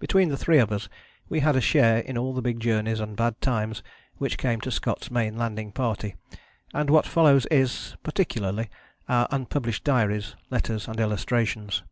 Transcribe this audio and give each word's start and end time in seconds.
Between 0.00 0.30
the 0.30 0.36
three 0.36 0.58
of 0.58 0.72
us 0.72 0.88
we 1.28 1.38
had 1.38 1.54
a 1.54 1.60
share 1.60 1.98
in 1.98 2.18
all 2.18 2.34
the 2.34 2.42
big 2.42 2.58
journeys 2.58 2.98
and 2.98 3.14
bad 3.14 3.40
times 3.40 3.84
which 4.16 4.36
came 4.36 4.60
to 4.62 4.70
Scott's 4.72 5.12
main 5.12 5.36
landing 5.38 5.70
party, 5.70 6.16
and 6.74 6.90
what 6.90 7.06
follows 7.06 7.46
is, 7.52 7.94
particularly, 8.02 8.68
our 9.08 9.28
unpublished 9.30 9.84
diaries, 9.84 10.34
letters 10.50 10.88
and 10.88 10.98
illustrations. 10.98 11.84